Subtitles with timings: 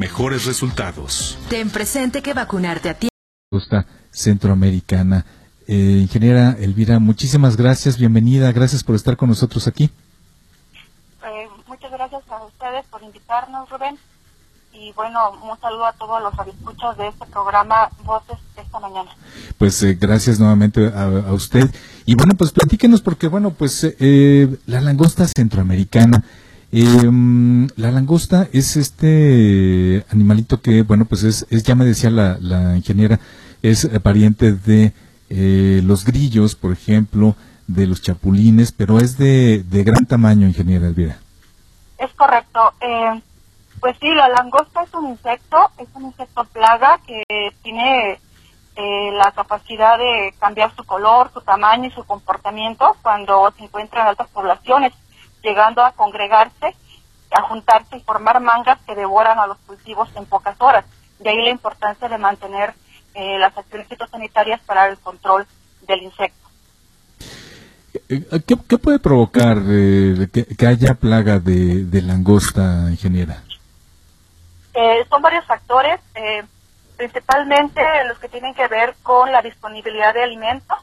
[0.00, 1.38] mejores resultados.
[1.50, 3.08] Ten presente que vacunarte a ti.
[3.50, 5.26] Costa Centroamericana.
[5.68, 9.90] Eh, ingeniera Elvira, muchísimas gracias, bienvenida, gracias por estar con nosotros aquí.
[11.22, 13.98] Eh, muchas gracias a ustedes por invitarnos, Rubén.
[14.72, 19.10] Y bueno, un saludo a todos los escuchas de este programa Voces esta mañana.
[19.58, 21.68] Pues eh, gracias nuevamente a, usted.
[22.06, 26.24] Y bueno, pues platíquenos porque bueno, pues eh, la langosta centroamericana,
[26.72, 32.38] em, la langosta es este animalito que, bueno, pues es, es ya me decía la,
[32.40, 33.20] la ingeniera,
[33.62, 34.92] es pariente de
[35.82, 37.36] los grillos, por ejemplo,
[37.74, 41.18] de los chapulines, pero es de, de gran tamaño, ingeniera Elvira.
[41.98, 42.72] Es correcto.
[42.80, 43.22] Eh,
[43.80, 47.22] pues sí, la langosta es un insecto, es un insecto plaga que
[47.62, 48.18] tiene
[48.76, 54.02] eh, la capacidad de cambiar su color, su tamaño y su comportamiento cuando se encuentra
[54.02, 54.92] en altas poblaciones,
[55.42, 56.74] llegando a congregarse,
[57.30, 60.84] a juntarse y formar mangas que devoran a los cultivos en pocas horas.
[61.18, 62.74] De ahí la importancia de mantener
[63.14, 65.46] eh, las acciones fitosanitarias para el control
[65.86, 66.48] del insecto.
[68.08, 73.42] Eh, ¿Qué, puede provocar que, haya plaga de, de langosta, ingeniera?
[74.74, 76.44] Eh, son varios factores, eh,
[76.96, 80.78] principalmente los que tienen que ver con la disponibilidad de alimentos.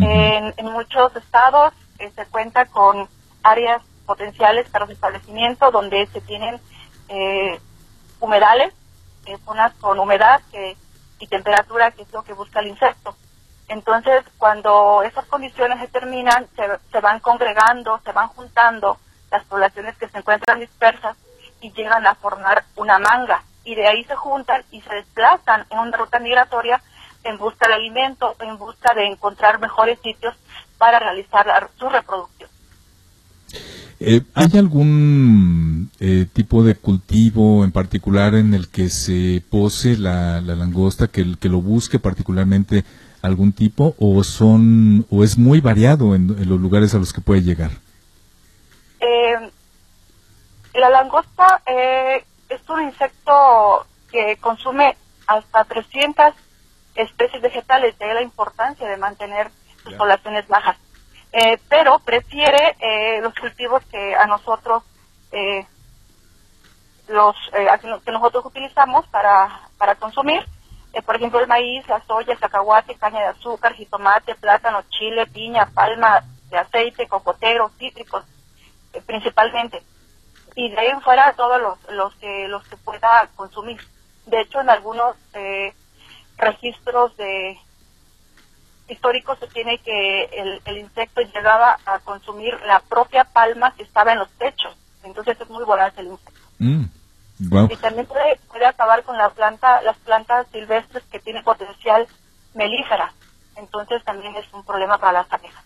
[0.00, 3.08] En, muchos estados eh, se cuenta con
[3.48, 6.60] áreas potenciales para su establecimiento donde se tienen
[8.20, 8.74] humedales,
[9.44, 10.76] zonas con humedad que,
[11.18, 13.16] y temperatura, que es lo que busca el insecto.
[13.68, 18.98] Entonces, cuando esas condiciones se terminan, se, se van congregando, se van juntando
[19.30, 21.16] las poblaciones que se encuentran dispersas
[21.60, 25.78] y llegan a formar una manga y de ahí se juntan y se desplazan en
[25.78, 26.80] una ruta migratoria
[27.24, 30.34] en busca de alimento, en busca de encontrar mejores sitios
[30.78, 32.37] para realizar su reproducción.
[34.00, 40.40] Eh, ¿Hay algún eh, tipo de cultivo en particular en el que se pose la,
[40.40, 42.84] langosta, que, que lo busque particularmente
[43.22, 47.20] algún tipo, o son o es muy variado en, en los lugares a los que
[47.20, 47.72] puede llegar?
[49.00, 49.50] Eh,
[50.74, 56.34] la langosta eh, es un insecto que consume hasta 300
[56.94, 59.50] especies vegetales, de ahí la importancia de mantener
[59.84, 60.76] sus poblaciones bajas.
[61.32, 64.82] Eh, pero prefiere eh, los cultivos que a nosotros
[67.08, 67.36] los
[68.04, 70.42] que nosotros utilizamos para, para consumir,
[71.04, 75.66] por ejemplo el maíz, la soya, el cacahuate, caña de azúcar, jitomate, plátano, chile, piña,
[75.74, 78.24] palma de aceite, cocotero, cítricos,
[79.06, 79.82] principalmente
[80.58, 83.80] y de ahí fuera todos los, los que los que pueda consumir.
[84.26, 85.72] De hecho, en algunos eh,
[86.36, 87.56] registros de
[88.88, 90.24] históricos se tiene que
[90.64, 94.76] el, insecto llegaba a consumir la propia palma que estaba en los techos.
[95.04, 96.40] Entonces es muy voraz el insecto.
[96.58, 96.84] Mm,
[97.70, 102.06] y también puede, puede acabar con la planta, las plantas silvestres que tienen potencial
[102.54, 103.12] melífera.
[103.56, 105.64] Entonces también es un problema para las abejas.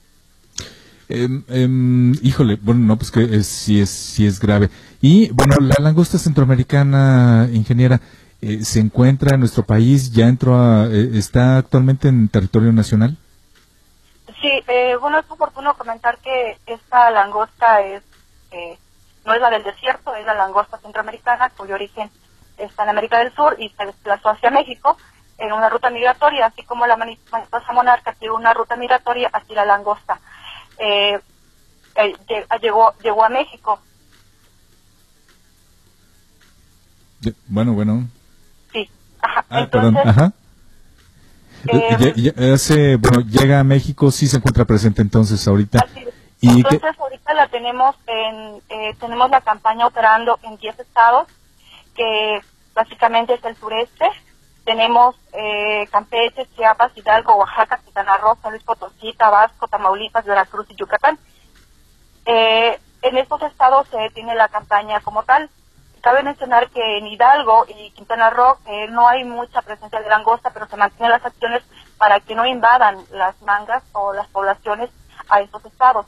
[1.08, 4.70] Em, híjole, bueno, no, pues que es, sí, es, sí es grave.
[5.00, 8.00] Y bueno, la langosta centroamericana, ingeniera,
[8.42, 13.16] eh, se encuentra en nuestro país, ya entró a, eh, está actualmente en territorio nacional.
[14.40, 18.02] Sí, eh, bueno, es oportuno comentar que esta langosta es,
[19.24, 22.10] no es la del desierto, es la langosta centroamericana, cuyo origen
[22.58, 24.98] está en América del Sur y se desplazó hacia México
[25.38, 29.64] en una ruta migratoria, así como la mariposa monarca tiene una ruta migratoria hacia la
[29.64, 30.20] langosta
[30.78, 31.20] eh,
[31.94, 32.14] eh
[32.60, 33.80] llegó, llegó a México.
[37.46, 38.08] Bueno, bueno.
[39.22, 39.44] Sí, ajá.
[39.48, 40.32] Ah, perdón, ajá.
[41.68, 45.78] Eh, hace, bueno, llega a México, sí se encuentra presente entonces ahorita.
[46.40, 51.28] Y entonces ahorita la tenemos en, eh, tenemos la campaña operando en 10 estados,
[51.94, 52.40] que
[52.74, 54.06] básicamente es el sureste,
[54.64, 61.18] tenemos eh, Campeche, Chiapas, Hidalgo, Oaxaca, Quintana Roo, Luis Potosí, Tabasco, Tamaulipas, Veracruz y Yucatán.
[62.26, 65.50] Eh, en estos estados se tiene la campaña como tal.
[66.02, 70.50] Cabe mencionar que en Hidalgo y Quintana Roo eh, no hay mucha presencia de langosta,
[70.50, 71.62] pero se mantienen las acciones
[71.96, 74.90] para que no invadan las mangas o las poblaciones
[75.28, 76.06] a estos estados.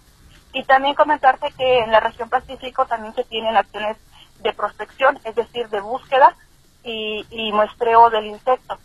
[0.52, 3.96] Y también comentarte que en la región Pacífico también se tienen acciones
[4.40, 6.34] de prospección, es decir, de búsqueda
[6.82, 8.76] y, muestreo del insecto.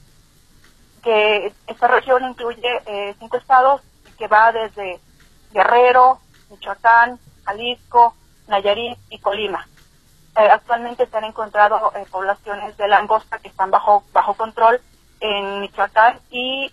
[1.01, 3.81] Que esta región incluye eh, cinco estados
[4.19, 4.99] que va desde
[5.51, 6.19] Guerrero,
[6.51, 8.13] Michoacán, Jalisco,
[8.47, 9.67] Nayarit y Colima.
[10.39, 14.79] Eh, actualmente se han encontrado eh, poblaciones de langosta que están bajo bajo control
[15.19, 16.71] en Michoacán y,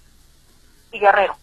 [0.92, 1.36] Guerrero.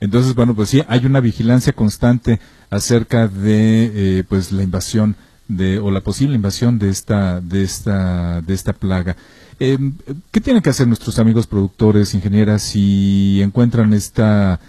[0.00, 2.38] Entonces, bueno, pues sí, hay una vigilancia constante
[2.70, 5.16] acerca de pues la invasión
[5.48, 9.16] de o la posible invasión de esta de esta de esta plaga.
[9.58, 9.78] Eh,
[10.30, 14.60] ¿Qué tienen que hacer nuestros amigos productores, ingenieras, si encuentran esta,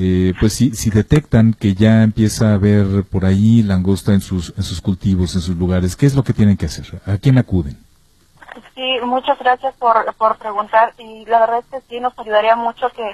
[0.00, 4.52] eh, pues si, si detectan que ya empieza a haber por ahí langosta en sus,
[4.56, 5.96] en sus cultivos, en sus lugares?
[5.96, 7.00] ¿Qué es lo que tienen que hacer?
[7.06, 7.78] ¿A quién acuden?
[8.74, 12.88] Sí, muchas gracias por, por preguntar y la verdad es que sí nos ayudaría mucho
[12.90, 13.10] que,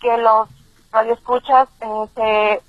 [0.00, 0.48] que los
[0.92, 2.62] radioescuchas eh, se,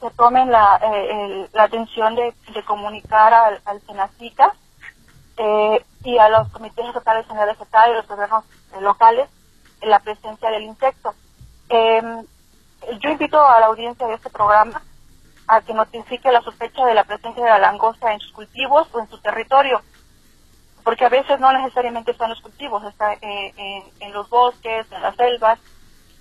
[0.00, 2.34] se tomen la, eh, la atención de,
[2.66, 4.54] comunicar al, al Senacica
[5.36, 9.28] eh, y a los comités estatales sanidad vegetal y los gobiernos eh, locales
[9.80, 11.14] en la presencia del insecto.
[11.70, 12.02] Eh,
[13.00, 14.82] yo invito a la audiencia de este programa
[15.46, 19.00] a que notifique la sospecha de la presencia de la langosta en sus cultivos o
[19.00, 19.82] en su territorio,
[20.84, 25.16] porque a veces no necesariamente están los cultivos, está eh, en, los bosques, en las
[25.16, 25.58] selvas.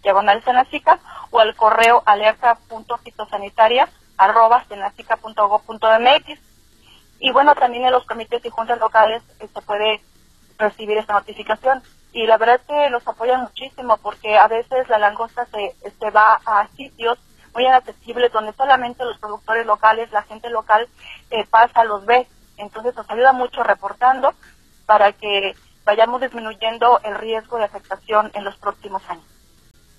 [0.03, 0.99] diagonal Senacica,
[1.31, 6.41] o al correo alerta.fitosanitaria arroba senacica.gov.mx.
[7.21, 10.01] Y bueno, también en los comités y juntas locales eh, se puede
[10.59, 11.83] recibir esta notificación.
[12.13, 16.11] Y la verdad es que los apoyan muchísimo porque a veces la langosta se, se
[16.11, 17.19] va a sitios
[17.55, 20.89] muy inaccesibles donde solamente los productores locales, la gente local
[21.31, 22.27] eh, pasa, los ve.
[22.59, 24.35] Entonces nos ayuda mucho reportando
[24.93, 25.55] para que
[25.87, 29.25] vayamos disminuyendo el riesgo de afectación en los próximos años.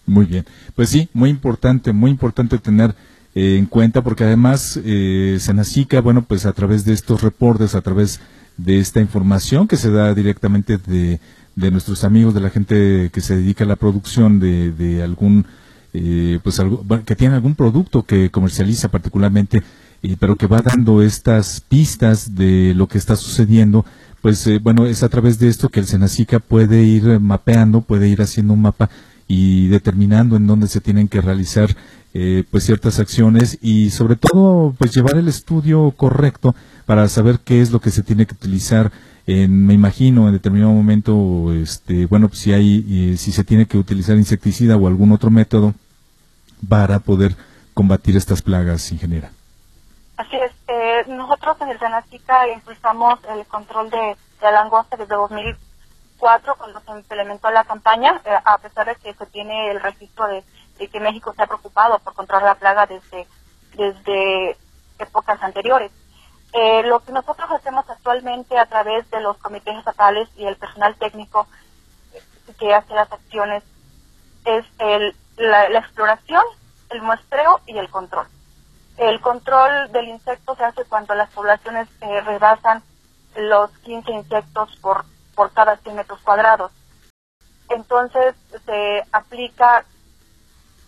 [0.06, 0.45] Muy bien,
[0.75, 2.94] pues sí, muy importante, muy importante tener
[3.34, 7.81] eh, en cuenta porque además eh, Senacica, bueno, pues a través de estos reportes, a
[7.81, 8.22] través
[8.57, 11.19] de esta información que se da directamente de,
[11.56, 15.48] de nuestros amigos, de la gente que se dedica a la producción de, de algún
[15.95, 19.63] eh, pues algo, que tiene algún producto que comercializa particularmente,
[20.04, 23.86] eh, pero que va dando estas pistas de lo que está sucediendo,
[24.23, 28.07] pues eh, bueno, es a través de esto que el Senacica puede ir mapeando, puede
[28.07, 28.89] ir haciendo un mapa
[29.27, 31.75] y determinando en dónde se tienen que realizar
[32.13, 36.55] eh, pues ciertas acciones y sobre todo pues llevar el estudio correcto
[36.85, 38.93] para saber qué es lo que se tiene que utilizar
[39.27, 43.77] en, me imagino en determinado momento este bueno pues si hay si se tiene que
[43.77, 45.73] utilizar insecticida o algún otro método
[46.67, 47.35] para poder
[47.73, 49.31] combatir estas plagas, ingeniera.
[50.17, 50.52] Así es.
[51.03, 56.91] Eh, nosotros en el Senacica impulsamos el control de, la langosta desde 2004, cuando se
[56.91, 60.44] implementó la campaña, eh, a pesar de que se tiene el registro de,
[60.88, 63.25] que México se ha preocupado por controlar la plaga desde,
[63.75, 64.57] desde
[65.00, 65.91] épocas anteriores.
[66.51, 70.95] Eh, lo que nosotros hacemos actualmente a través de los comités estatales y el personal
[70.95, 71.47] técnico
[72.59, 73.63] que hace las acciones
[74.45, 76.44] es el la, exploración,
[76.89, 78.27] el muestreo y el control.
[78.98, 82.84] El control del insecto se hace cuando las poblaciones eh, rebasan
[83.36, 85.06] los 15 insectos por,
[85.36, 86.72] por cada 100 metros cuadrados.
[87.69, 88.36] Entonces
[88.66, 89.86] se aplica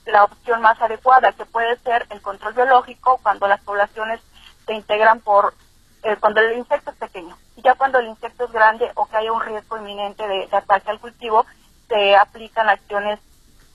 [0.05, 4.21] la opción más adecuada, que puede ser el control biológico cuando las poblaciones
[4.67, 5.55] se integran por
[6.03, 7.35] eh, cuando el insecto es pequeño.
[7.55, 10.57] Y ya cuando el insecto es grande o que haya un riesgo inminente de, de
[10.57, 11.45] ataque al cultivo,
[11.87, 13.19] se aplican acciones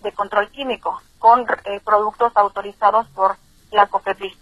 [0.02, 3.36] de control químico con eh, productos autorizados por
[3.72, 4.32] la COFEPRIS.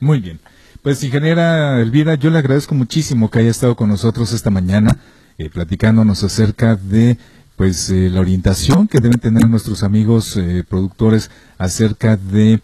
[0.00, 0.40] Muy bien.
[0.82, 4.98] Pues ingeniera Elvira, yo le agradezco muchísimo que haya estado con nosotros esta mañana
[5.38, 7.16] eh, platicándonos acerca de
[7.56, 12.60] pues eh, la orientación que deben tener nuestros amigos productores acerca de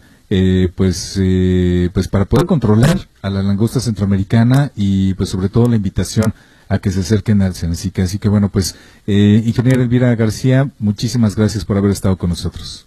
[0.77, 1.19] pues
[1.93, 6.33] pues para poder controlar a la langosta centroamericana y pues sobre todo la invitación
[6.71, 8.05] a que se acerquen al Senacica.
[8.05, 12.87] Así que bueno, pues, eh, ingeniera Elvira García, muchísimas gracias por haber estado con nosotros.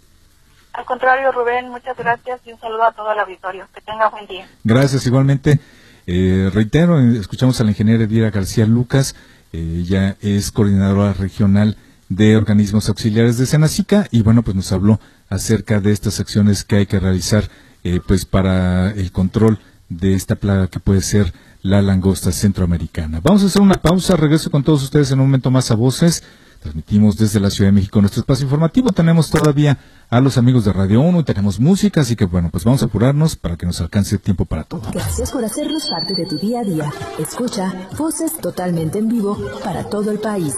[0.73, 3.67] Al contrario, Rubén, muchas gracias y un saludo a todo el auditorio.
[3.73, 4.47] Que tenga buen día.
[4.63, 5.59] Gracias, igualmente.
[6.07, 9.15] Eh, reitero, escuchamos a la ingeniera Elvira García Lucas,
[9.53, 11.77] eh, ella es coordinadora regional
[12.09, 14.99] de organismos auxiliares de Senacica y bueno, pues nos habló
[15.29, 17.49] acerca de estas acciones que hay que realizar
[17.83, 23.21] eh, pues para el control de esta plaga que puede ser la langosta centroamericana.
[23.23, 26.23] Vamos a hacer una pausa, regreso con todos ustedes en un momento más a voces.
[26.63, 28.93] Transmitimos desde la Ciudad de México nuestro espacio informativo.
[28.93, 29.77] Tenemos todavía
[30.09, 32.85] a los amigos de Radio 1 y tenemos música, así que bueno, pues vamos a
[32.85, 34.81] apurarnos para que nos alcance tiempo para todo.
[34.93, 36.93] Gracias por hacernos parte de tu día a día.
[37.19, 40.55] Escucha voces totalmente en vivo para todo el país.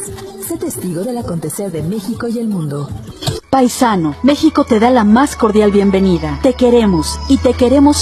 [0.47, 2.87] Sé testigo del acontecer de México y el mundo.
[3.55, 6.39] Paisano, México te da la más cordial bienvenida.
[6.43, 7.93] Te queremos y te queremos